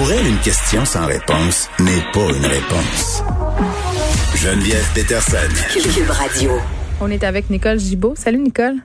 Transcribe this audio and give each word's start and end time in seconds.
Pour 0.00 0.10
elle, 0.12 0.26
une 0.26 0.38
question 0.38 0.82
sans 0.86 1.04
réponse 1.04 1.68
n'est 1.78 2.02
pas 2.14 2.34
une 2.34 2.46
réponse. 2.46 3.22
Geneviève 4.34 4.88
Peterson. 4.94 5.36
Cube 5.74 6.08
Radio. 6.08 6.52
On 7.02 7.10
est 7.10 7.22
avec 7.22 7.50
Nicole 7.50 7.78
Gibault. 7.78 8.14
Salut 8.16 8.38
Nicole. 8.38 8.76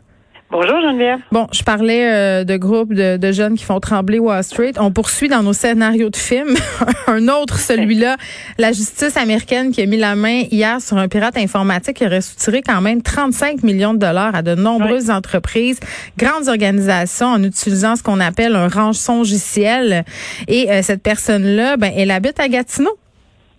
Bonjour 0.58 0.80
Geneviève. 0.80 1.20
Bon, 1.34 1.48
je 1.52 1.64
parlais 1.64 2.10
euh, 2.10 2.46
de 2.46 2.56
groupes 2.56 2.94
de, 2.94 3.18
de, 3.18 3.32
jeunes 3.34 3.58
qui 3.58 3.66
font 3.66 3.82
trembler 3.82 4.20
Wall 4.20 4.42
Street. 4.42 4.72
On 4.80 4.90
poursuit 4.90 5.28
dans 5.28 5.44
nos 5.44 5.52
scénarios 5.52 6.10
de 6.10 6.16
films. 6.16 6.56
un 7.08 7.28
autre, 7.28 7.60
celui-là, 7.60 8.16
la 8.58 8.70
justice 8.70 9.18
américaine 9.18 9.74
qui 9.74 9.82
a 9.82 9.86
mis 9.86 9.98
la 9.98 10.16
main 10.16 10.44
hier 10.50 10.80
sur 10.80 10.96
un 10.96 11.10
pirate 11.10 11.36
informatique 11.36 11.98
qui 11.98 12.06
aurait 12.06 12.22
soutiré 12.22 12.62
quand 12.62 12.80
même 12.80 13.02
35 13.02 13.64
millions 13.64 13.94
de 13.94 14.00
dollars 14.00 14.34
à 14.34 14.44
de 14.44 14.56
nombreuses 14.56 15.10
entreprises, 15.10 15.82
grandes 16.18 16.48
organisations 16.48 17.28
en 17.28 17.44
utilisant 17.44 17.98
ce 17.98 18.04
qu'on 18.04 18.22
appelle 18.22 18.56
un 18.56 18.70
rançongiciel. 18.70 20.06
Et 20.48 20.72
euh, 20.72 20.82
cette 20.84 21.04
personne-là, 21.04 21.76
ben, 21.76 21.92
elle 21.98 22.12
habite 22.12 22.40
à 22.40 22.48
Gatineau. 22.48 22.98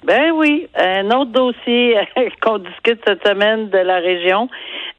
Ben 0.06 0.30
oui, 0.34 0.66
un 0.78 1.10
autre 1.10 1.32
dossier 1.32 1.96
qu'on 2.40 2.56
discute 2.56 3.00
cette 3.06 3.26
semaine 3.26 3.68
de 3.68 3.78
la 3.78 3.96
région. 3.96 4.48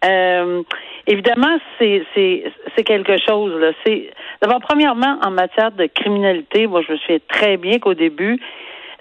Euh, 0.06 0.62
évidemment, 1.08 1.58
c'est 1.80 2.04
c'est 2.14 2.84
quelque 2.84 3.18
chose. 3.18 3.60
Là. 3.60 3.72
C'est 3.86 4.12
d'abord 4.42 4.60
premièrement 4.60 5.18
en 5.24 5.32
matière 5.32 5.72
de 5.72 5.88
criminalité. 5.88 6.68
Moi, 6.68 6.82
je 6.88 6.94
me 6.94 6.98
souviens 6.98 7.20
très 7.28 7.58
bien 7.58 7.80
qu'au 7.80 7.94
début 7.94 8.40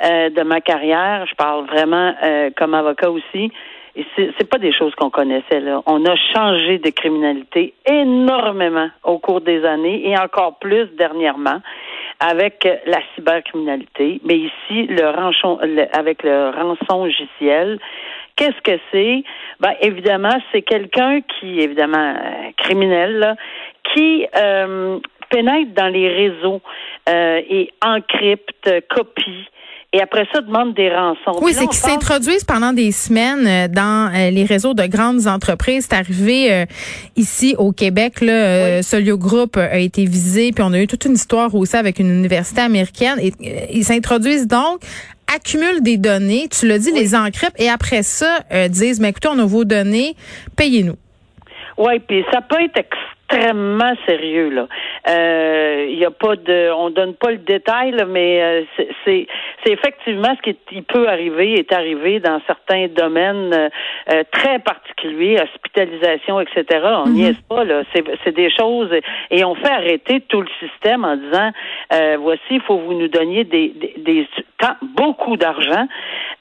euh, 0.05 0.31
de 0.31 0.43
ma 0.43 0.61
carrière, 0.61 1.27
je 1.29 1.35
parle 1.35 1.67
vraiment 1.67 2.15
euh, 2.23 2.51
comme 2.57 2.75
avocat 2.75 3.11
aussi. 3.11 3.51
Et 3.99 4.05
c'est 4.15 4.51
pas 4.51 4.59
des 4.59 4.73
choses 4.73 4.95
qu'on 4.95 5.09
connaissait 5.09 5.61
là. 5.61 5.81
On 5.87 6.05
a 6.05 6.15
changé 6.35 6.79
de 6.79 6.91
criminalité 6.91 7.73
énormément 7.87 8.91
au 9.05 9.19
cours 9.19 9.41
des 9.41 9.65
années 9.65 10.07
et 10.07 10.19
encore 10.19 10.59
plus 10.59 10.85
dernièrement 10.99 11.63
avec 12.21 12.69
la 12.85 12.99
cybercriminalité. 13.15 14.21
Mais 14.23 14.37
ici, 14.37 14.87
le 14.87 15.09
rançon, 15.09 15.59
avec 15.95 16.23
le 16.25 16.51
rançon 16.51 17.05
logiciel, 17.07 17.79
Qu'est-ce 18.37 18.61
que 18.61 18.79
c'est? 18.93 19.25
Ben, 19.61 19.73
évidemment, 19.81 20.37
c'est 20.53 20.63
quelqu'un 20.63 21.21
qui, 21.21 21.61
évidemment, 21.61 22.15
euh, 22.15 22.51
criminel, 22.59 23.19
là, 23.19 23.37
qui 23.95 24.27
euh, 24.37 24.99
pénètre 25.31 25.73
dans 25.75 25.89
les 25.89 26.09
réseaux 26.09 26.61
euh, 27.09 27.41
et 27.49 27.71
encrypte, 27.85 28.71
copie. 28.95 29.49
Et 29.93 30.03
après 30.03 30.27
ça, 30.31 30.43
demande 30.43 30.75
des 30.75 30.95
rançons. 30.95 31.39
Oui, 31.41 31.55
c'est 31.55 31.65
qu'ils 31.65 31.75
s'introduisent 31.75 32.45
pendant 32.45 32.75
des 32.75 32.93
semaines 32.93 33.69
dans 33.73 34.13
les 34.13 34.45
réseaux 34.45 34.75
de 34.75 34.85
grandes 34.85 35.27
entreprises. 35.27 35.87
C'est 35.89 35.97
arrivé 35.97 36.67
ici 37.15 37.55
au 37.57 37.73
Québec. 37.73 38.21
Là, 38.21 38.83
Solio 38.83 39.17
Group 39.17 39.57
a 39.57 39.79
été 39.79 40.05
visé, 40.05 40.51
puis 40.53 40.63
on 40.67 40.73
a 40.75 40.81
eu 40.81 40.87
toute 40.87 41.07
une 41.07 41.15
histoire 41.15 41.55
aussi 41.55 41.77
avec 41.77 41.99
une 41.99 42.11
université 42.11 42.61
américaine. 42.61 43.19
Et 43.23 43.33
ils 43.73 43.85
s'introduisent 43.85 44.49
donc 44.49 44.81
accumulent 45.35 45.83
des 45.83 45.97
données, 45.97 46.49
tu 46.49 46.67
l'as 46.67 46.79
dit, 46.79 46.93
les 46.93 47.15
encryptent 47.15 47.61
et 47.61 47.69
après 47.69 48.03
ça 48.03 48.41
euh, 48.53 48.69
disent, 48.69 49.01
mais 49.01 49.11
écoutez, 49.11 49.29
on 49.29 49.39
a 49.39 49.47
vos 49.47 49.65
données, 49.65 50.15
payez-nous. 50.57 50.97
Oui, 51.79 51.99
puis 51.99 52.25
ça 52.33 52.41
peut 52.41 52.63
être 52.63 52.79
extrêmement 52.79 53.95
sérieux 54.07 54.51
là. 54.51 54.67
Il 55.09 55.13
euh, 55.13 55.87
y 55.91 56.05
a 56.05 56.11
pas 56.11 56.35
de, 56.35 56.73
on 56.73 56.91
donne 56.91 57.15
pas 57.15 57.31
le 57.31 57.39
détail, 57.39 57.93
là, 57.93 58.07
mais 58.07 58.43
euh, 58.43 58.63
c'est 59.05 59.29
c'est 59.65 59.73
effectivement 59.73 60.35
ce 60.45 60.51
qui 60.51 60.83
peut 60.83 61.09
arriver, 61.09 61.55
est 61.55 61.73
arrivé 61.73 62.19
dans 62.19 62.41
certains 62.47 62.89
domaines 62.89 63.53
euh, 63.53 64.23
très 64.33 64.59
particuliers, 64.59 65.41
hospitalisation, 65.41 66.41
etc. 66.41 66.65
On 67.05 67.11
n'y 67.11 67.23
mhm. 67.23 67.31
est 67.31 67.49
pas 67.49 67.65
là. 67.65 67.83
C'est 67.93 68.35
des 68.35 68.51
choses 68.51 68.91
et 69.31 69.45
on 69.45 69.55
fait 69.55 69.71
arrêter 69.71 70.21
tout 70.29 70.41
le 70.41 70.49
système 70.61 71.05
en 71.05 71.17
disant 71.17 71.51
voici, 71.91 72.43
il 72.51 72.61
faut 72.63 72.79
vous 72.79 72.95
nous 72.95 73.09
donniez 73.09 73.45
des, 73.45 73.69
des, 73.69 73.95
des 73.99 74.29
beaucoup 74.97 75.37
d'argent. 75.37 75.87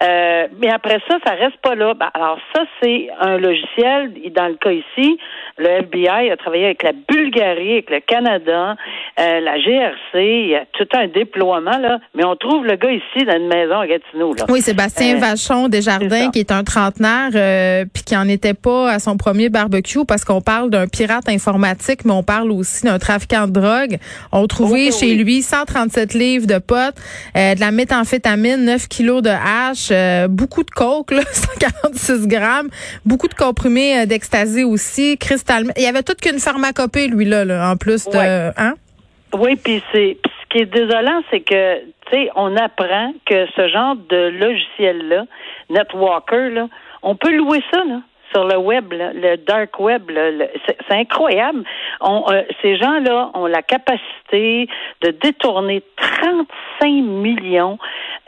mais 0.01 0.69
après 0.71 0.99
ça, 1.07 1.17
ça 1.25 1.33
reste 1.33 1.57
pas 1.61 1.75
là. 1.75 1.93
Ben, 1.93 2.09
alors 2.13 2.39
ça, 2.53 2.63
c'est 2.81 3.09
un 3.19 3.38
logiciel. 3.38 4.13
Dans 4.35 4.47
le 4.47 4.56
cas 4.56 4.72
ici, 4.72 5.17
le 5.57 5.67
FBI 5.67 6.31
a 6.31 6.38
travaillé 6.38 6.66
avec 6.66 6.83
la 6.83 6.91
Bulgarie, 6.91 7.73
avec 7.73 7.89
le 7.89 8.00
Canada, 8.01 8.75
euh, 9.19 9.39
la 9.39 9.57
GRC, 9.57 10.16
il 10.16 10.50
y 10.50 10.56
a 10.56 10.66
tout 10.73 10.88
un 10.94 11.07
déploiement, 11.07 11.77
là. 11.77 12.00
Mais 12.13 12.25
on 12.25 12.35
trouve 12.35 12.66
le 12.66 12.75
gars 12.75 12.91
ici 12.91 13.25
dans 13.25 13.38
une 13.38 13.47
maison 13.47 13.79
à 13.79 13.88
Gatineau, 13.88 14.33
là. 14.33 14.45
Oui, 14.50 14.62
Sébastien 14.62 15.16
euh, 15.16 15.19
Vachon 15.19 15.69
Desjardins, 15.69 16.29
qui 16.31 16.39
est 16.39 16.51
un 16.51 16.63
trentenaire, 16.63 17.29
euh, 17.35 17.85
puis 17.94 18.03
qui 18.03 18.17
en 18.17 18.27
était 18.27 18.53
pas 18.53 18.91
à 18.91 19.00
son 19.00 19.16
premier 19.16 19.50
barbecue, 19.50 20.06
parce 20.06 20.25
qu'on 20.25 20.41
parle 20.41 20.69
d'un 20.69 20.88
pirate 20.88 21.29
informatique, 21.29 22.03
mais 22.03 22.13
on 22.13 22.23
parle 22.23 22.51
aussi 22.51 22.85
d'un 22.85 23.00
trafiquant 23.00 23.47
de 23.47 23.53
drogue. 23.53 23.97
On 24.33 24.45
trouvait 24.47 24.91
chez 24.91 25.16
lui 25.16 25.34
137 25.41 26.13
livres 26.13 26.47
de 26.47 26.57
potes, 26.59 26.96
de 27.35 27.59
la 27.59 27.72
méthamphétamine, 27.72 28.66
9 28.66 28.88
kilos 28.88 29.22
de 29.22 29.29
hache, 29.29 29.91
beaucoup 30.29 30.63
de 30.63 30.72
coke, 30.72 31.12
là, 31.12 31.22
146 31.31 32.28
grammes, 32.28 32.69
beaucoup 33.06 33.28
de 33.28 33.34
comprimés 33.34 34.06
d'ecstasy 34.06 34.63
aussi, 34.63 35.18
cristal. 35.18 35.66
Il 35.78 35.84
y 35.84 35.88
avait 35.88 36.03
toute 36.03 36.22
qu'une 36.22 36.40
pharmacie 36.40 36.74
copie, 36.74 37.07
lui, 37.07 37.25
là, 37.25 37.72
en 37.72 37.78
plus 37.78 38.06
de. 38.06 38.51
Hein? 38.59 38.75
Oui, 39.34 39.56
puis 39.56 39.81
c'est 39.91 40.18
ce 40.24 40.50
qui 40.50 40.59
est 40.59 40.66
désolant, 40.66 41.22
c'est 41.29 41.41
que, 41.41 41.79
tu 41.79 42.12
sais, 42.12 42.29
on 42.35 42.56
apprend 42.56 43.13
que 43.25 43.45
ce 43.56 43.68
genre 43.68 43.95
de 44.09 44.29
logiciel-là, 44.29 45.25
Netwalker, 45.69 46.50
là, 46.51 46.68
on 47.03 47.16
peut 47.16 47.35
louer 47.35 47.62
ça, 47.72 47.84
là 47.85 48.01
sur 48.31 48.46
le 48.46 48.58
web, 48.58 48.91
le 48.91 49.38
dark 49.38 49.80
web. 49.80 50.12
C'est 50.66 50.96
incroyable. 50.96 51.63
Euh, 52.03 52.44
ces 52.62 52.78
gens-là 52.78 53.31
ont 53.34 53.46
la 53.46 53.62
capacité 53.62 54.68
de 55.02 55.12
détourner 55.12 55.84
35 55.97 56.46
millions 56.86 57.78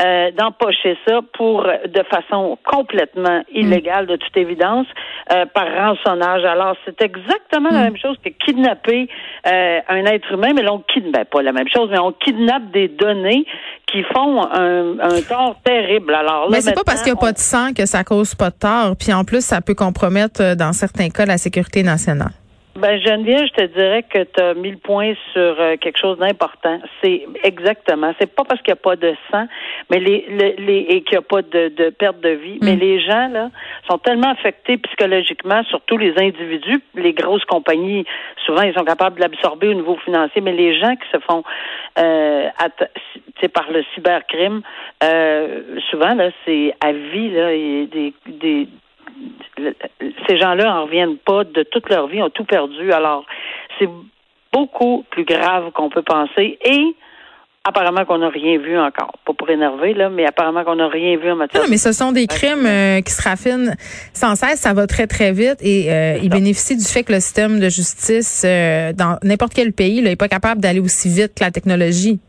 euh, 0.02 0.32
d'empocher 0.32 0.98
ça 1.08 1.22
pour 1.34 1.64
de 1.64 2.04
façon 2.04 2.58
complètement 2.66 3.42
illégale, 3.52 4.06
de 4.06 4.16
toute 4.16 4.36
évidence, 4.38 4.88
euh, 5.32 5.46
par 5.48 5.66
rançonnage. 5.66 6.46
Alors, 6.46 6.76
c'est 6.86 7.02
exactement 7.02 7.70
la 7.72 7.80
mm. 7.80 7.84
même 7.84 7.98
chose 7.98 8.18
que 8.24 8.30
kidnapper 8.30 9.10
euh, 9.48 9.80
un 9.90 10.06
être 10.06 10.32
humain, 10.32 10.54
mais 10.56 10.64
l'on 10.64 10.80
kidnappe 10.80 11.14
ben, 11.14 11.26
pas 11.26 11.42
la 11.42 11.52
même 11.52 11.68
chose, 11.74 11.90
mais 11.92 12.00
on 12.00 12.12
kidnappe 12.12 12.72
des 12.72 12.88
données 12.88 13.46
qui 13.92 14.04
font 14.04 14.44
un, 14.44 15.00
un 15.00 15.22
tort 15.22 15.56
terrible. 15.64 16.14
Alors 16.14 16.44
là, 16.44 16.50
mais 16.52 16.62
c'est 16.62 16.74
pas 16.74 16.84
parce 16.86 17.02
qu'il 17.02 17.14
n'y 17.14 17.18
a 17.18 17.22
pas 17.22 17.32
de 17.32 17.38
sang 17.38 17.74
que 17.74 17.86
ça 17.86 18.04
cause 18.04 18.36
pas 18.36 18.50
de 18.50 18.56
tort. 18.56 18.96
Puis 19.00 19.14
en 19.14 19.24
plus, 19.24 19.44
ça 19.44 19.62
peut 19.62 19.76
compromettre 19.76 20.42
euh, 20.42 20.56
dans 20.56 20.74
certains 20.74 21.10
cas 21.10 21.26
la 21.26 21.38
sécurité 21.38 21.84
nationale. 21.84 22.32
Ben 22.78 23.02
Geneviève, 23.02 23.48
je 23.48 23.54
te 23.54 23.66
dirais 23.74 24.04
que 24.04 24.24
tu 24.24 24.40
as 24.40 24.54
mis 24.54 24.70
le 24.70 24.78
point 24.78 25.14
sur 25.34 25.60
euh, 25.60 25.78
quelque 25.78 25.98
chose 25.98 26.20
d'important. 26.20 26.80
C'est 27.02 27.26
exactement. 27.44 28.14
C'est 28.20 28.32
pas 28.32 28.44
parce 28.44 28.62
qu'il 28.62 28.72
n'y 28.72 28.80
a 28.80 28.84
pas 28.84 28.96
de 28.96 29.16
sang, 29.32 29.48
mais 29.90 30.00
les, 30.00 30.28
les, 30.60 30.86
et 30.88 31.02
qu'il 31.02 31.14
n'y 31.14 31.18
a 31.18 31.22
pas 31.24 31.42
de, 31.42 31.70
de, 31.70 31.90
perte 31.90 32.20
de 32.20 32.30
vie, 32.30 32.60
mais 32.62 32.76
mm. 32.76 32.80
les 32.80 33.00
gens 33.02 33.28
là 33.30 33.50
sont 33.90 33.98
tellement 33.98 34.30
affectés 34.30 34.78
psychologiquement, 34.78 35.64
surtout 35.64 35.98
les 35.98 36.14
individus, 36.20 36.84
les 36.94 37.14
grosses 37.14 37.46
compagnies. 37.46 38.06
Souvent, 38.46 38.62
ils 38.62 38.76
sont 38.76 38.86
capables 38.86 39.16
de 39.16 39.22
l'absorber 39.22 39.70
au 39.70 39.74
niveau 39.74 39.98
financier, 40.06 40.42
mais 40.42 40.54
les 40.54 40.80
gens 40.80 40.96
qui 40.96 41.10
se 41.12 41.20
font 41.20 41.44
euh, 41.98 42.50
par 43.56 43.72
le 43.72 43.84
cybercrime, 43.96 44.62
euh, 45.04 45.80
souvent 45.90 46.14
là, 46.14 46.30
c'est 46.46 46.76
à 46.80 46.92
vie 46.92 47.32
là, 47.32 47.54
et 47.54 47.88
des, 47.88 48.14
des 48.28 48.68
ces 50.28 50.38
gens-là 50.38 50.76
en 50.76 50.86
reviennent 50.86 51.18
pas 51.18 51.44
de 51.44 51.64
toute 51.64 51.90
leur 51.90 52.08
vie, 52.08 52.22
ont 52.22 52.30
tout 52.30 52.46
perdu. 52.46 52.92
Alors, 52.92 53.26
c'est 53.80 53.90
beaucoup 54.54 55.06
plus 55.10 55.26
grave 55.26 55.72
qu'on 55.72 55.90
peut 55.90 56.04
penser 56.04 56.58
et 56.64 56.96
apparemment 57.68 58.06
qu'on 58.06 58.20
n'a 58.20 58.30
rien 58.30 58.58
vu 58.58 58.78
encore. 58.80 59.12
Pas 59.26 59.34
pour 59.34 59.50
énerver, 59.50 59.94
là, 59.94 60.10
mais 60.10 60.26
apparemment 60.26 60.64
qu'on 60.64 60.76
n'a 60.76 60.88
rien 60.88 61.18
vu 61.18 61.32
en 61.32 61.36
matière. 61.36 61.62
Non, 61.62 61.68
mais 61.70 61.78
ce 61.78 61.92
sont 61.92 62.12
des 62.12 62.28
crimes 62.28 62.66
euh, 62.66 63.02
qui 63.02 63.12
se 63.12 63.22
raffinent 63.22 63.76
sans 64.14 64.36
cesse. 64.36 64.62
Ça 64.62 64.74
va 64.74 64.88
très, 64.88 65.08
très 65.08 65.32
vite 65.32 65.58
et 65.62 65.92
euh, 65.92 66.18
ils 66.22 66.30
bénéficient 66.30 66.78
du 66.78 66.86
fait 66.86 67.04
que 67.04 67.12
le 67.12 67.20
système 67.20 67.60
de 67.60 67.70
justice 67.70 68.44
euh, 68.46 68.94
dans 68.94 69.18
n'importe 69.22 69.54
quel 69.54 69.74
pays 69.74 70.02
n'est 70.02 70.16
pas 70.16 70.30
capable 70.30 70.62
d'aller 70.62 70.80
aussi 70.80 71.10
vite 71.10 71.34
que 71.38 71.44
la 71.44 71.52
technologie. 71.52 72.20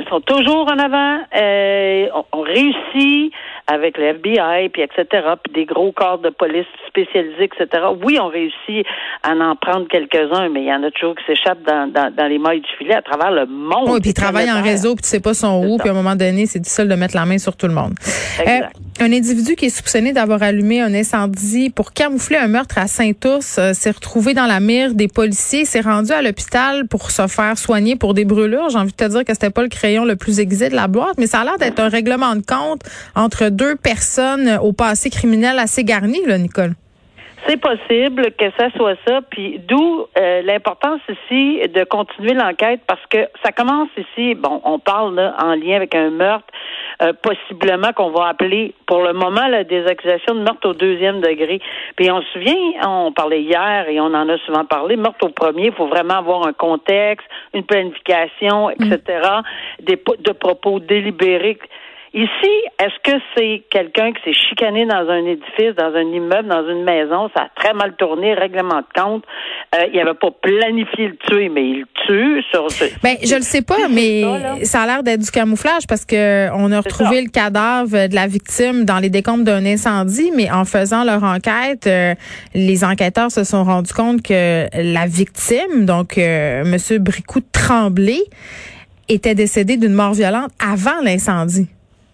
Ils 0.00 0.08
sont 0.08 0.20
toujours 0.20 0.70
en 0.70 0.78
avant. 0.78 1.18
on, 1.34 2.24
on 2.32 2.40
réussit 2.40 3.32
avec 3.70 3.98
le 3.98 4.04
FBI, 4.06 4.70
puis 4.70 4.82
etc., 4.82 5.06
puis 5.42 5.52
des 5.52 5.64
gros 5.66 5.92
corps 5.92 6.18
de 6.18 6.30
police 6.30 6.66
spécialisés, 6.88 7.44
etc. 7.44 7.84
Oui, 8.02 8.18
on 8.20 8.28
réussit 8.28 8.86
à 9.22 9.32
en 9.32 9.56
prendre 9.56 9.86
quelques-uns, 9.88 10.48
mais 10.48 10.62
il 10.62 10.66
y 10.66 10.72
en 10.72 10.82
a 10.82 10.90
toujours 10.90 11.14
qui 11.14 11.24
s'échappent 11.26 11.62
dans, 11.62 11.92
dans, 11.92 12.12
dans, 12.14 12.26
les 12.26 12.38
mailles 12.38 12.60
du 12.60 12.70
filet 12.78 12.94
à 12.94 13.02
travers 13.02 13.30
le 13.30 13.46
monde. 13.46 13.90
Oui, 13.90 14.00
puis 14.00 14.10
ils 14.10 14.14
travaillent 14.14 14.50
en 14.50 14.62
réseau, 14.62 14.94
puis 14.94 15.02
tu 15.02 15.08
sais 15.08 15.20
pas 15.20 15.34
son 15.34 15.64
où, 15.66 15.76
puis 15.76 15.88
à 15.88 15.92
un 15.92 15.94
moment 15.94 16.16
donné, 16.16 16.46
c'est 16.46 16.60
difficile 16.60 16.88
de 16.88 16.94
mettre 16.94 17.14
la 17.14 17.26
main 17.26 17.38
sur 17.38 17.56
tout 17.56 17.66
le 17.66 17.74
monde. 17.74 17.94
Euh, 18.40 18.60
un 19.00 19.12
individu 19.12 19.54
qui 19.54 19.66
est 19.66 19.76
soupçonné 19.76 20.12
d'avoir 20.12 20.42
allumé 20.42 20.80
un 20.80 20.92
incendie 20.92 21.70
pour 21.70 21.92
camoufler 21.92 22.36
un 22.36 22.48
meurtre 22.48 22.78
à 22.78 22.88
Saint-Ours 22.88 23.58
euh, 23.58 23.72
s'est 23.72 23.92
retrouvé 23.92 24.34
dans 24.34 24.46
la 24.46 24.58
mire 24.58 24.94
des 24.94 25.08
policiers, 25.08 25.64
s'est 25.64 25.80
rendu 25.80 26.10
à 26.10 26.20
l'hôpital 26.20 26.88
pour 26.88 27.10
se 27.10 27.26
faire 27.28 27.56
soigner 27.56 27.94
pour 27.94 28.14
des 28.14 28.24
brûlures. 28.24 28.70
J'ai 28.70 28.78
envie 28.78 28.90
de 28.90 28.96
te 28.96 29.08
dire 29.08 29.24
que 29.24 29.32
c'était 29.32 29.50
pas 29.50 29.62
le 29.62 29.68
crayon 29.68 30.04
le 30.04 30.16
plus 30.16 30.40
aiguisé 30.40 30.68
de 30.68 30.74
la 30.74 30.88
boîte, 30.88 31.16
mais 31.18 31.26
ça 31.26 31.40
a 31.40 31.44
l'air 31.44 31.58
d'être 31.58 31.78
un 31.78 31.88
règlement 31.88 32.34
de 32.34 32.42
compte 32.42 32.82
entre 33.14 33.50
deux 33.50 33.76
personnes 33.76 34.58
au 34.62 34.72
passé 34.72 35.10
criminel 35.10 35.58
assez 35.58 35.84
garni, 35.84 36.24
là, 36.26 36.36
Nicole. 36.36 36.74
c'est 37.46 37.60
possible 37.60 38.32
que 38.32 38.50
ça 38.58 38.70
soit 38.76 38.96
ça, 39.06 39.20
puis 39.30 39.60
d'où 39.68 40.06
euh, 40.18 40.42
l'importance 40.42 41.00
ici 41.08 41.60
de 41.68 41.84
continuer 41.84 42.34
l'enquête 42.34 42.80
parce 42.86 43.04
que 43.06 43.28
ça 43.44 43.52
commence 43.52 43.90
ici, 43.96 44.34
bon, 44.34 44.60
on 44.64 44.78
parle 44.78 45.14
là, 45.14 45.36
en 45.40 45.54
lien 45.54 45.76
avec 45.76 45.94
un 45.94 46.10
meurtre, 46.10 46.46
euh, 47.00 47.12
possiblement 47.22 47.92
qu'on 47.92 48.10
va 48.10 48.28
appeler 48.28 48.74
pour 48.86 49.02
le 49.02 49.12
moment 49.12 49.46
là, 49.46 49.64
des 49.64 49.86
accusations 49.86 50.34
de 50.34 50.40
meurtre 50.40 50.68
au 50.68 50.74
deuxième 50.74 51.20
degré. 51.20 51.60
Puis 51.96 52.10
on 52.10 52.20
se 52.22 52.28
souvient, 52.32 52.56
on 52.84 53.12
parlait 53.12 53.42
hier 53.42 53.88
et 53.88 54.00
on 54.00 54.06
en 54.06 54.28
a 54.28 54.38
souvent 54.38 54.64
parlé, 54.64 54.96
meurtre 54.96 55.26
au 55.26 55.30
premier, 55.30 55.66
il 55.66 55.72
faut 55.72 55.86
vraiment 55.86 56.14
avoir 56.14 56.46
un 56.46 56.52
contexte, 56.52 57.26
une 57.54 57.64
planification, 57.64 58.70
etc., 58.70 59.00
des, 59.80 59.96
de 59.96 60.32
propos 60.32 60.80
délibérés. 60.80 61.58
Ici, 62.14 62.54
est-ce 62.78 63.12
que 63.12 63.18
c'est 63.36 63.64
quelqu'un 63.70 64.12
qui 64.12 64.22
s'est 64.24 64.48
chicané 64.48 64.86
dans 64.86 65.06
un 65.08 65.26
édifice, 65.26 65.74
dans 65.76 65.94
un 65.94 66.10
immeuble, 66.10 66.48
dans 66.48 66.66
une 66.66 66.82
maison, 66.82 67.28
ça 67.36 67.42
a 67.44 67.48
très 67.54 67.74
mal 67.74 67.96
tourné, 67.96 68.32
règlement 68.32 68.78
de 68.78 69.00
compte, 69.00 69.24
euh, 69.74 69.84
il 69.92 69.98
n'avait 69.98 70.14
pas 70.14 70.30
planifié 70.30 71.08
le 71.08 71.16
tuer, 71.16 71.50
mais 71.50 71.68
il 71.68 71.84
tue 72.06 72.42
sur. 72.50 72.66
Ben, 73.02 73.16
je 73.22 73.34
le 73.34 73.42
sais 73.42 73.60
pas, 73.60 73.88
mais 73.90 74.22
ça, 74.64 74.82
a 74.82 74.86
l'air 74.86 75.02
d'être 75.02 75.20
du 75.20 75.30
camouflage 75.30 75.86
parce 75.86 76.06
que 76.06 76.48
on 76.54 76.72
a 76.72 76.80
retrouvé 76.80 77.20
le 77.20 77.28
cadavre 77.28 78.08
de 78.08 78.14
la 78.14 78.26
victime 78.26 78.86
dans 78.86 78.98
les 78.98 79.10
décombres 79.10 79.44
d'un 79.44 79.66
incendie, 79.66 80.32
mais 80.34 80.50
en 80.50 80.64
faisant 80.64 81.04
leur 81.04 81.22
enquête, 81.22 81.86
euh, 81.86 82.14
les 82.54 82.84
enquêteurs 82.84 83.30
se 83.30 83.44
sont 83.44 83.64
rendus 83.64 83.92
compte 83.92 84.22
que 84.22 84.66
la 84.72 85.06
victime, 85.06 85.84
donc 85.84 86.16
euh, 86.16 86.64
Monsieur 86.64 86.98
Bricou 86.98 87.40
Tremblay, 87.52 88.22
était 89.10 89.34
décédé 89.34 89.76
d'une 89.76 89.94
mort 89.94 90.14
violente 90.14 90.50
avant 90.58 91.00
l'incendie. 91.02 91.68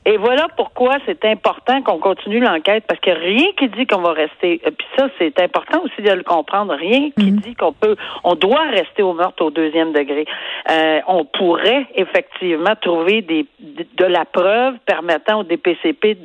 Et 0.06 0.18
voilà 0.18 0.48
pourquoi 0.56 0.96
c'est 1.06 1.24
important 1.24 1.80
qu'on 1.82 1.98
continue 1.98 2.38
l'enquête, 2.38 2.84
parce 2.86 3.00
que 3.00 3.10
rien 3.10 3.46
qui 3.56 3.68
dit 3.68 3.86
qu'on 3.86 4.02
va 4.02 4.12
rester. 4.12 4.60
Euh, 4.66 4.70
puis 4.70 4.86
ça, 4.98 5.08
c'est 5.18 5.40
important 5.40 5.82
aussi 5.82 6.02
de 6.02 6.12
le 6.12 6.22
comprendre. 6.22 6.74
Rien 6.74 7.10
qui 7.18 7.32
mhm. 7.32 7.40
dit 7.40 7.54
qu'on 7.54 7.72
peut, 7.72 7.96
on 8.22 8.34
doit 8.34 8.64
rester 8.70 9.02
au 9.02 9.14
meurtre 9.14 9.42
au 9.42 9.50
deuxième 9.50 9.92
degré. 9.92 10.26
Euh, 10.70 11.00
on 11.08 11.24
pourrait 11.24 11.86
effectivement 11.94 12.74
trouver 12.80 13.22
des 13.22 13.46
de, 13.60 14.04
la 14.04 14.26
preuve 14.26 14.74
permettant 14.84 15.40
au 15.40 15.42
DPCP 15.42 16.18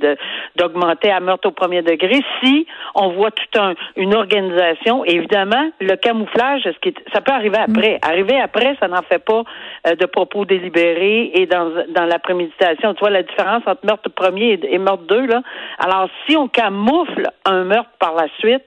d'augmenter 0.57 1.09
à 1.09 1.21
meurtre 1.21 1.47
au 1.47 1.51
premier 1.51 1.81
degré 1.81 2.21
si 2.43 2.67
on 2.95 3.11
voit 3.13 3.31
toute 3.31 3.55
un, 3.57 3.75
une 3.95 4.13
organisation. 4.13 5.05
évidemment, 5.05 5.71
le 5.79 5.95
camouflage, 5.95 6.63
ce 6.63 6.79
qui 6.79 6.93
ça 7.13 7.21
peut 7.21 7.31
arriver 7.31 7.57
mhm. 7.59 7.75
après. 7.75 7.99
Arriver 8.01 8.41
après, 8.41 8.75
ça 8.81 8.89
n'en 8.89 9.03
fait 9.03 9.23
pas 9.23 9.43
euh, 9.87 9.95
de 9.95 10.05
propos 10.05 10.43
délibérés 10.43 11.31
et 11.33 11.45
dans 11.45 11.69
dans 11.89 12.05
la 12.05 12.19
préméditation. 12.19 12.93
Tu 12.93 12.99
vois 12.99 13.09
la 13.09 13.23
différence 13.23 13.63
entre 13.69 13.85
meurtre 13.85 14.09
premier 14.09 14.59
et, 14.63 14.77
meurtre 14.77 15.03
deux, 15.03 15.25
là. 15.25 15.41
Alors, 15.77 16.09
si 16.27 16.35
on 16.35 16.47
camoufle 16.47 17.27
un 17.45 17.63
meurtre 17.63 17.91
par 17.99 18.13
la 18.15 18.27
suite, 18.39 18.63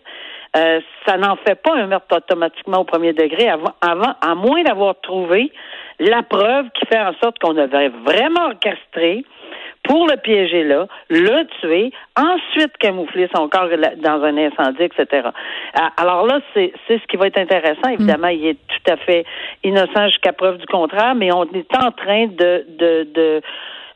euh, 0.56 0.81
ça 1.06 1.16
n'en 1.16 1.37
fait 1.37 1.54
pas 1.54 1.75
un 1.75 1.87
meurtre 1.87 2.16
automatiquement 2.16 2.81
au 2.81 2.84
premier 2.84 3.12
degré 3.12 3.49
avant, 3.49 3.72
avant 3.81 4.14
à 4.20 4.34
moins 4.34 4.62
d'avoir 4.62 5.00
trouvé 5.00 5.50
la 5.99 6.22
preuve 6.22 6.66
qui 6.75 6.87
fait 6.87 7.00
en 7.00 7.14
sorte 7.22 7.38
qu'on 7.38 7.56
avait 7.56 7.88
vraiment 7.88 8.46
orchestré 8.46 9.25
pour 9.84 10.06
le 10.06 10.16
piéger 10.16 10.62
là, 10.62 10.87
le 11.10 11.44
tuer, 11.60 11.93
ensuite 12.16 12.76
camoufler 12.78 13.28
son 13.34 13.48
corps 13.48 13.69
dans 13.96 14.22
un 14.22 14.37
incendie, 14.37 14.84
etc. 14.84 15.28
Alors 15.96 16.26
là, 16.26 16.40
c'est 16.55 16.72
ce 16.88 17.06
qui 17.08 17.16
va 17.16 17.26
être 17.26 17.38
intéressant. 17.38 17.90
Évidemment, 17.90 18.28
il 18.28 18.46
est 18.46 18.58
tout 18.69 18.93
à 18.93 18.96
fait 18.96 19.25
innocent 19.64 20.06
jusqu'à 20.06 20.32
preuve 20.32 20.58
du 20.58 20.66
contraire, 20.66 21.14
mais 21.16 21.32
on 21.32 21.44
est 21.44 21.76
en 21.76 21.90
train 21.90 22.26
de, 22.26 22.64
de, 22.69 23.08
de 23.12 23.43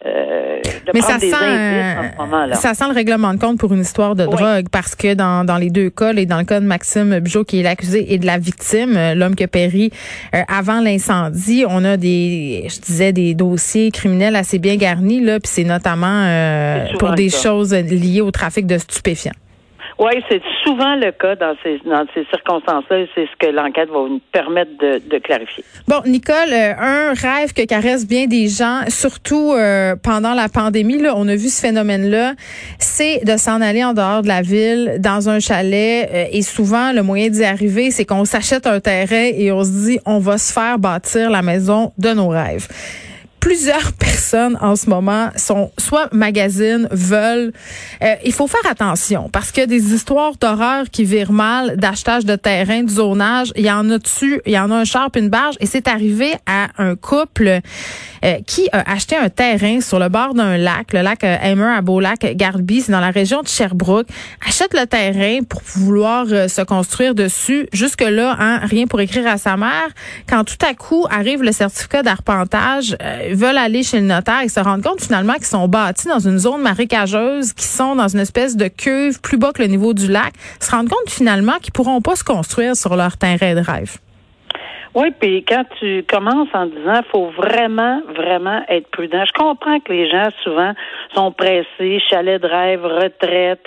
euh, 0.04 0.60
Mais 0.92 1.00
ça 1.00 1.18
sent, 1.18 2.54
ça 2.54 2.74
sent 2.74 2.84
le 2.88 2.94
règlement 2.94 3.32
de 3.32 3.38
compte 3.38 3.58
pour 3.58 3.72
une 3.72 3.80
histoire 3.80 4.14
de 4.14 4.26
drogue 4.26 4.68
parce 4.70 4.94
que 4.94 5.14
dans, 5.14 5.44
dans 5.44 5.56
les 5.56 5.70
deux 5.70 5.90
cas, 5.90 6.12
et 6.12 6.26
dans 6.26 6.38
le 6.38 6.44
cas 6.44 6.60
de 6.60 6.66
Maxime 6.66 7.18
Bugeaud 7.20 7.44
qui 7.44 7.60
est 7.60 7.62
l'accusé 7.62 8.12
et 8.12 8.18
de 8.18 8.26
la 8.26 8.38
victime, 8.38 8.96
euh, 8.96 9.14
l'homme 9.14 9.34
qui 9.34 9.44
a 9.44 9.48
péri 9.48 9.90
euh, 10.34 10.42
avant 10.48 10.80
l'incendie, 10.80 11.64
on 11.68 11.84
a 11.84 11.96
des, 11.96 12.66
je 12.68 12.80
disais, 12.80 13.12
des 13.12 13.34
dossiers 13.34 13.90
criminels 13.90 14.36
assez 14.36 14.58
bien 14.58 14.76
garnis 14.76 15.20
là, 15.20 15.40
puis 15.40 15.50
c'est 15.52 15.64
notamment 15.64 16.26
pour 16.98 17.12
des 17.12 17.30
choses 17.30 17.72
liées 17.72 18.20
au 18.20 18.30
trafic 18.30 18.66
de 18.66 18.78
stupéfiants. 18.78 19.32
Oui, 19.98 20.12
c'est 20.28 20.42
souvent 20.62 20.94
le 20.96 21.10
cas 21.12 21.36
dans 21.36 21.54
ces, 21.62 21.80
dans 21.86 22.04
ces 22.14 22.26
circonstances-là. 22.26 23.06
C'est 23.14 23.26
ce 23.26 23.36
que 23.38 23.50
l'enquête 23.50 23.88
va 23.88 24.00
nous 24.00 24.20
permettre 24.30 24.72
de, 24.78 25.00
de 25.08 25.18
clarifier. 25.18 25.64
Bon, 25.88 26.02
Nicole, 26.04 26.52
euh, 26.52 26.74
un 26.78 27.14
rêve 27.14 27.54
que 27.54 27.64
caresse 27.64 28.06
bien 28.06 28.26
des 28.26 28.48
gens, 28.48 28.80
surtout 28.88 29.52
euh, 29.52 29.96
pendant 29.96 30.34
la 30.34 30.50
pandémie, 30.50 30.98
là, 30.98 31.14
on 31.16 31.26
a 31.28 31.34
vu 31.34 31.48
ce 31.48 31.62
phénomène-là, 31.62 32.34
c'est 32.78 33.24
de 33.24 33.38
s'en 33.38 33.62
aller 33.62 33.84
en 33.84 33.94
dehors 33.94 34.20
de 34.20 34.28
la 34.28 34.42
ville, 34.42 34.96
dans 34.98 35.30
un 35.30 35.40
chalet. 35.40 36.08
Euh, 36.12 36.24
et 36.30 36.42
souvent, 36.42 36.92
le 36.92 37.02
moyen 37.02 37.30
d'y 37.30 37.44
arriver, 37.44 37.90
c'est 37.90 38.04
qu'on 38.04 38.26
s'achète 38.26 38.66
un 38.66 38.80
terrain 38.80 39.30
et 39.34 39.50
on 39.50 39.64
se 39.64 39.86
dit, 39.86 39.98
on 40.04 40.18
va 40.18 40.36
se 40.36 40.52
faire 40.52 40.78
bâtir 40.78 41.30
la 41.30 41.40
maison 41.40 41.92
de 41.96 42.10
nos 42.10 42.28
rêves 42.28 42.68
plusieurs 43.46 43.92
personnes 43.98 44.58
en 44.60 44.74
ce 44.74 44.90
moment 44.90 45.30
sont 45.36 45.70
soit 45.78 46.12
magazines, 46.12 46.88
veulent. 46.90 47.52
Euh, 48.02 48.14
il 48.24 48.32
faut 48.32 48.48
faire 48.48 48.68
attention 48.68 49.28
parce 49.30 49.52
que 49.52 49.64
des 49.66 49.94
histoires 49.94 50.32
d'horreur 50.40 50.86
qui 50.90 51.04
virent 51.04 51.30
mal, 51.30 51.76
d'achetage 51.76 52.24
de 52.24 52.34
terrain, 52.34 52.82
de 52.82 52.90
zonage, 52.90 53.52
il 53.54 53.64
y 53.64 53.70
en 53.70 53.88
a 53.88 53.98
dessus, 53.98 54.40
il 54.46 54.52
y 54.52 54.58
en 54.58 54.72
a 54.72 54.74
un 54.74 54.84
charpe, 54.84 55.14
une 55.14 55.28
barge, 55.28 55.54
et 55.60 55.66
c'est 55.66 55.86
arrivé 55.86 56.34
à 56.46 56.70
un 56.78 56.96
couple 56.96 57.60
euh, 58.24 58.38
qui 58.46 58.68
a 58.72 58.90
acheté 58.90 59.16
un 59.16 59.28
terrain 59.28 59.80
sur 59.80 60.00
le 60.00 60.08
bord 60.08 60.34
d'un 60.34 60.56
lac, 60.56 60.92
le 60.92 61.02
lac 61.02 61.22
Hammer 61.22 61.62
euh, 61.62 61.78
à 61.78 61.82
Beau-Lac, 61.82 62.34
Garby, 62.34 62.80
c'est 62.80 62.90
dans 62.90 63.00
la 63.00 63.10
région 63.10 63.42
de 63.42 63.48
Sherbrooke. 63.48 64.08
Achète 64.44 64.74
le 64.74 64.86
terrain 64.86 65.44
pour 65.48 65.62
vouloir 65.64 66.26
se 66.26 66.62
construire 66.62 67.14
dessus. 67.14 67.68
Jusque 67.72 68.02
là, 68.02 68.36
hein, 68.40 68.58
rien 68.64 68.86
pour 68.86 69.00
écrire 69.00 69.28
à 69.28 69.38
sa 69.38 69.56
mère. 69.56 69.88
Quand 70.28 70.42
tout 70.42 70.66
à 70.68 70.74
coup 70.74 71.06
arrive 71.10 71.44
le 71.44 71.52
certificat 71.52 72.02
d'arpentage, 72.02 72.96
veulent 73.36 73.58
aller 73.58 73.82
chez 73.82 74.00
le 74.00 74.06
notaire 74.06 74.42
et 74.42 74.48
se 74.48 74.60
rendent 74.60 74.82
compte 74.82 75.00
finalement 75.00 75.34
qu'ils 75.34 75.44
sont 75.44 75.68
bâtis 75.68 76.08
dans 76.08 76.18
une 76.18 76.38
zone 76.38 76.62
marécageuse, 76.62 77.52
qui 77.52 77.64
sont 77.64 77.94
dans 77.96 78.08
une 78.08 78.20
espèce 78.20 78.56
de 78.56 78.68
cuve 78.68 79.20
plus 79.20 79.38
bas 79.38 79.52
que 79.52 79.62
le 79.62 79.68
niveau 79.68 79.94
du 79.94 80.08
lac, 80.08 80.32
se 80.60 80.70
rendent 80.70 80.88
compte 80.88 81.10
finalement 81.10 81.58
qu'ils 81.60 81.72
pourront 81.72 82.00
pas 82.00 82.16
se 82.16 82.24
construire 82.24 82.76
sur 82.76 82.96
leur 82.96 83.16
terrain 83.16 83.54
de 83.54 83.60
rêve. 83.60 83.98
Oui, 84.96 85.10
puis 85.20 85.44
quand 85.46 85.64
tu 85.78 86.06
commences 86.08 86.48
en 86.54 86.64
disant 86.64 87.02
faut 87.12 87.28
vraiment, 87.36 88.00
vraiment 88.16 88.62
être 88.70 88.88
prudent. 88.88 89.24
Je 89.26 89.32
comprends 89.32 89.78
que 89.80 89.92
les 89.92 90.08
gens 90.08 90.30
souvent 90.42 90.72
sont 91.14 91.32
pressés, 91.32 92.00
chalet 92.08 92.40
de 92.40 92.46
rêve, 92.46 92.82
retraite, 92.82 93.60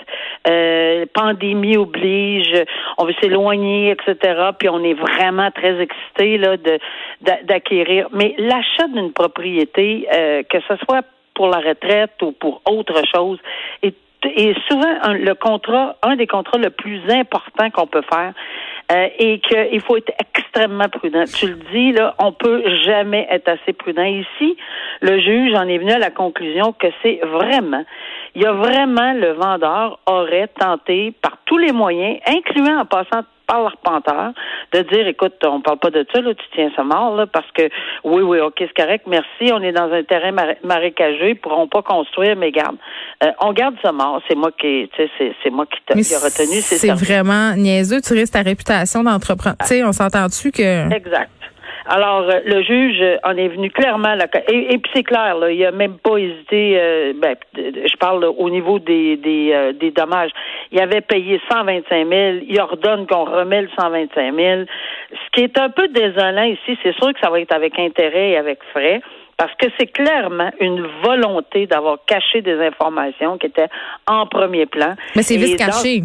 euh, 0.48 1.04
pandémie 1.12 1.76
oblige, 1.76 2.64
on 2.98 3.04
veut 3.04 3.14
s'éloigner, 3.20 3.90
etc. 3.90 4.50
Puis 4.58 4.68
on 4.68 4.82
est 4.82 4.94
vraiment 4.94 5.50
très 5.50 5.80
excité 5.80 6.38
là 6.38 6.56
de 6.56 6.78
d'acquérir. 7.44 8.08
Mais 8.12 8.34
l'achat 8.38 8.88
d'une 8.88 9.12
propriété, 9.12 10.06
euh, 10.12 10.42
que 10.48 10.58
ce 10.68 10.76
soit 10.84 11.04
pour 11.34 11.48
la 11.48 11.58
retraite 11.58 12.22
ou 12.22 12.32
pour 12.32 12.62
autre 12.64 13.02
chose, 13.14 13.38
est 13.82 14.54
souvent 14.68 15.12
le 15.12 15.34
contrat, 15.34 15.96
un 16.02 16.16
des 16.16 16.26
contrats 16.26 16.58
le 16.58 16.70
plus 16.70 17.00
importants 17.10 17.70
qu'on 17.70 17.86
peut 17.86 18.02
faire, 18.10 18.32
euh, 18.90 19.08
et 19.18 19.40
qu'il 19.40 19.80
faut 19.80 19.96
être 19.96 20.12
extrêmement 20.34 20.88
prudent. 20.88 21.24
Tu 21.24 21.48
le 21.48 21.58
dis, 21.72 21.92
là, 21.92 22.14
on 22.18 22.32
peut 22.32 22.62
jamais 22.84 23.26
être 23.30 23.48
assez 23.48 23.72
prudent. 23.72 24.02
Ici, 24.02 24.56
le 25.00 25.20
juge 25.20 25.54
en 25.54 25.68
est 25.68 25.78
venu 25.78 25.92
à 25.92 25.98
la 25.98 26.10
conclusion 26.10 26.72
que 26.72 26.88
c'est 27.02 27.20
vraiment, 27.24 27.84
il 28.34 28.42
y 28.42 28.46
a 28.46 28.52
vraiment 28.52 29.12
le 29.12 29.32
vendeur 29.32 29.98
aurait 30.06 30.48
tenté 30.48 31.12
par 31.22 31.38
tous 31.44 31.58
les 31.58 31.72
moyens, 31.72 32.18
incluant 32.26 32.80
en 32.80 32.84
passant 32.84 33.22
par 33.50 33.62
l'arpenteur, 33.64 34.32
de 34.72 34.82
dire, 34.82 35.08
écoute, 35.08 35.34
on 35.44 35.60
parle 35.60 35.78
pas 35.78 35.90
de 35.90 36.06
ça, 36.14 36.20
là, 36.20 36.32
tu 36.34 36.44
tiens 36.54 36.70
ça 36.76 36.84
mort, 36.84 37.16
là, 37.16 37.26
parce 37.26 37.50
que, 37.52 37.68
oui, 38.04 38.22
oui, 38.22 38.38
ok, 38.38 38.54
c'est 38.58 38.76
correct, 38.76 39.06
merci, 39.08 39.52
on 39.52 39.60
est 39.60 39.72
dans 39.72 39.90
un 39.92 40.04
terrain 40.04 40.30
marécageux, 40.62 41.30
ils 41.30 41.36
pourront 41.36 41.66
pas 41.66 41.82
construire, 41.82 42.36
mais 42.36 42.52
garde, 42.52 42.76
euh, 43.24 43.32
on 43.40 43.52
garde 43.52 43.74
ça 43.82 43.90
mort, 43.90 44.22
c'est 44.28 44.36
moi 44.36 44.50
qui, 44.52 44.88
tu 44.94 45.02
sais, 45.18 45.34
c'est 45.42 45.50
moi 45.50 45.66
qui, 45.66 45.80
a 45.92 46.18
retenu, 46.18 46.60
c'est 46.60 46.92
vraiment 46.92 47.56
niaiseux, 47.56 48.00
tu 48.00 48.14
risques 48.14 48.34
ta 48.34 48.42
réputation 48.42 49.02
d'entrepreneur, 49.02 49.56
tu 49.60 49.66
sais, 49.66 49.84
on 49.84 49.92
s'entend-tu 49.92 50.52
que... 50.52 50.92
Exact. 50.94 51.30
Alors, 51.86 52.28
euh, 52.28 52.40
le 52.44 52.62
juge 52.62 53.02
en 53.24 53.36
est 53.36 53.48
venu 53.48 53.70
clairement 53.70 54.14
là, 54.14 54.26
et, 54.48 54.74
et 54.74 54.78
puis 54.78 54.90
c'est 54.94 55.02
clair, 55.02 55.36
là, 55.36 55.50
il 55.50 55.64
a 55.64 55.70
même 55.72 55.96
pas 55.98 56.16
hésité. 56.18 56.78
Euh, 56.78 57.12
ben, 57.16 57.36
je 57.54 57.96
parle 57.96 58.24
au 58.24 58.50
niveau 58.50 58.78
des 58.78 59.16
des, 59.16 59.50
euh, 59.52 59.72
des 59.72 59.90
dommages. 59.90 60.30
Il 60.72 60.80
avait 60.80 61.00
payé 61.00 61.40
125 61.50 62.08
000. 62.08 62.38
Il 62.48 62.60
ordonne 62.60 63.06
qu'on 63.06 63.24
remet 63.24 63.62
le 63.62 63.68
125 63.78 64.34
000. 64.34 64.62
Ce 65.10 65.16
qui 65.32 65.42
est 65.42 65.58
un 65.58 65.70
peu 65.70 65.88
désolant 65.88 66.44
ici, 66.44 66.78
c'est 66.82 66.94
sûr 66.94 67.12
que 67.12 67.20
ça 67.22 67.30
va 67.30 67.40
être 67.40 67.54
avec 67.54 67.78
intérêt 67.78 68.30
et 68.30 68.36
avec 68.36 68.58
frais. 68.72 69.00
Parce 69.36 69.54
que 69.54 69.68
c'est 69.78 69.86
clairement 69.86 70.50
une 70.60 70.86
volonté 71.02 71.66
d'avoir 71.66 71.96
caché 72.06 72.42
des 72.42 72.60
informations 72.60 73.38
qui 73.38 73.46
étaient 73.46 73.70
en 74.06 74.26
premier 74.26 74.66
plan. 74.66 74.94
Mais 75.16 75.22
c'est 75.22 75.38
vite 75.38 75.56
caché. 75.56 76.02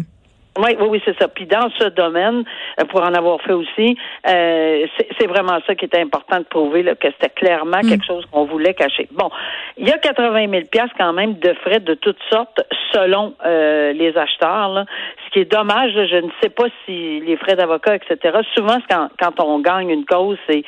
Oui, 0.58 0.76
oui, 0.80 0.86
oui, 0.88 1.02
c'est 1.04 1.16
ça. 1.18 1.28
Puis 1.28 1.46
dans 1.46 1.68
ce 1.78 1.88
domaine, 1.88 2.44
euh, 2.80 2.84
pour 2.86 3.02
en 3.02 3.12
avoir 3.14 3.40
fait 3.42 3.52
aussi, 3.52 3.96
euh, 4.28 4.86
c'est 5.18 5.26
vraiment 5.26 5.58
ça 5.66 5.74
qui 5.74 5.84
était 5.84 6.00
important 6.00 6.38
de 6.38 6.44
prouver 6.44 6.82
là, 6.82 6.94
que 6.94 7.08
c'était 7.12 7.32
clairement 7.34 7.80
mm. 7.82 7.88
quelque 7.88 8.06
chose 8.06 8.24
qu'on 8.32 8.44
voulait 8.44 8.74
cacher. 8.74 9.08
Bon, 9.12 9.30
il 9.76 9.86
y 9.86 9.92
a 9.92 9.98
80 9.98 10.48
000 10.48 10.62
pièces 10.70 10.90
quand 10.98 11.12
même 11.12 11.34
de 11.34 11.52
frais 11.62 11.80
de 11.80 11.94
toutes 11.94 12.22
sortes 12.30 12.60
selon 12.92 13.34
euh, 13.44 13.92
les 13.92 14.16
acheteurs. 14.16 14.68
Là. 14.70 14.84
Ce 15.26 15.30
qui 15.30 15.40
est 15.40 15.52
dommage, 15.52 15.92
je 15.92 16.16
ne 16.16 16.30
sais 16.42 16.48
pas 16.48 16.66
si 16.84 17.20
les 17.20 17.36
frais 17.36 17.56
d'avocat, 17.56 17.96
etc. 17.96 18.38
Souvent, 18.54 18.78
quand, 18.88 19.08
quand 19.20 19.40
on 19.40 19.58
gagne 19.58 19.90
une 19.90 20.04
cause, 20.04 20.38
c'est 20.48 20.62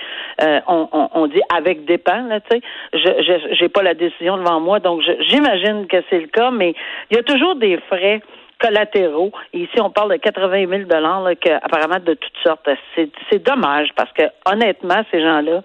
on, 0.66 0.88
on, 0.92 1.09
on, 1.14 1.26
dit 1.26 1.40
avec 1.54 1.85
dépend. 1.85 2.23
Là, 2.28 2.40
tu 2.40 2.57
sais, 2.57 2.62
je 2.92 3.57
j'ai 3.59 3.68
pas 3.68 3.83
la 3.83 3.95
décision 3.95 4.37
devant 4.37 4.61
moi, 4.61 4.80
donc 4.80 5.02
j'imagine 5.21 5.87
que 5.87 5.99
c'est 6.11 6.21
le 6.21 6.26
cas, 6.26 6.50
mais 6.50 6.75
il 7.11 7.16
y 7.16 7.21
a 7.21 7.23
toujours 7.23 7.54
des 7.57 7.78
frais 7.88 8.21
collatéraux. 8.59 9.33
ici, 9.53 9.81
on 9.81 9.91
parle 9.91 10.12
de 10.12 10.17
80 10.17 10.67
000 10.69 10.83
dollars, 10.85 11.27
apparemment 11.62 12.00
de 12.05 12.15
toutes 12.15 12.38
sortes. 12.43 12.69
C'est 12.97 13.43
dommage 13.45 13.91
parce 13.97 14.12
que 14.12 14.25
honnêtement, 14.47 15.03
ces 15.11 15.21
gens-là, 15.21 15.62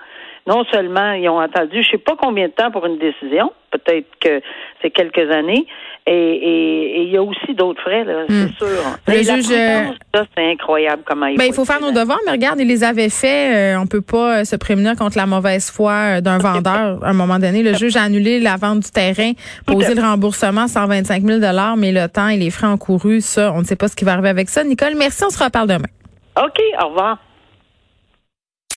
non 0.48 0.64
seulement 0.72 1.14
ils 1.14 1.30
ont 1.30 1.40
attendu, 1.40 1.82
je 1.84 1.92
sais 1.92 1.98
pas 1.98 2.16
combien 2.20 2.48
de 2.48 2.54
temps 2.54 2.72
pour 2.72 2.86
une 2.86 2.98
décision, 2.98 3.52
peut-être 3.72 4.08
que 4.20 4.42
c'est 4.82 4.92
quelques 4.92 5.32
années, 5.32 5.66
et 6.06 7.04
il 7.04 7.10
y 7.10 7.18
a 7.18 7.24
aussi 7.24 7.54
d'autres 7.54 7.82
frais, 7.82 8.04
là, 8.04 8.26
c'est 8.28 8.34
hmm. 8.34 8.54
sûr. 8.58 8.68
Le 9.08 9.14
juge, 9.14 9.52
euh, 9.52 10.24
c'est 10.36 10.52
incroyable 10.52 11.04
comment 11.06 11.28
il. 11.28 11.38
Ben, 11.38 11.46
il 11.46 11.54
faut 11.54 11.64
faire 11.64 11.80
nos 11.80 11.92
devoirs, 11.92 12.20
mais 12.26 12.32
regarde, 12.32 12.60
il 12.60 12.68
les 12.68 12.84
avait 12.84 13.10
fait. 13.10 13.74
Euh, 13.76 13.80
on 13.80 13.88
peut 13.88 14.02
pas 14.02 14.40
euh, 14.40 14.44
se 14.44 14.58
prémunir 14.58 14.98
contre 14.98 15.18
la 15.18 15.26
mauvaise 15.26 15.72
foi 15.72 16.20
d'un 16.20 16.38
vendeur. 16.40 17.04
À 17.04 17.10
un 17.10 17.14
moment 17.14 17.40
donné, 17.40 17.64
le 17.64 17.74
juge 17.74 17.96
a 17.96 18.04
annulé 18.04 18.40
la 18.40 18.58
vente 18.58 18.82
du 18.82 18.92
terrain, 18.92 19.32
posé 19.66 19.96
le 19.96 20.02
remboursement 20.02 20.68
125 20.68 21.24
000 21.24 21.40
mais 21.78 21.92
le 21.92 22.08
temps 22.08 22.28
et 22.28 22.38
les 22.38 22.50
frais 22.50 22.68
encourus, 22.68 23.22
ça, 23.22 23.54
on 23.54 23.60
ne 23.60 23.66
sait 23.66 23.76
pas 23.76 23.88
ce 23.88 23.96
qui 23.96 24.04
va 24.04 24.14
arriver 24.14 24.30
avec 24.30 24.50
ça. 24.50 24.64
Nicole, 24.64 24.96
merci. 24.98 25.24
On 25.26 25.30
se 25.30 25.42
reparle 25.42 25.68
demain. 25.68 25.90
OK. 26.38 26.60
Au 26.82 26.88
revoir. 26.90 27.18